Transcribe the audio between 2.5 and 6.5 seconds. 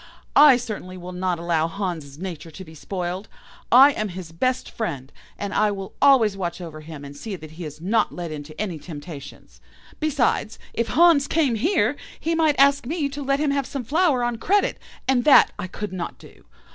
be spoiled. I am his best friend, and I will always